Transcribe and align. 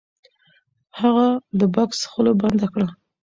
هغه 0.99 1.27
د 1.59 1.61
بکس 1.73 1.99
خوله 2.11 2.33
بنده 2.41 2.67
کړه.. 2.73 2.87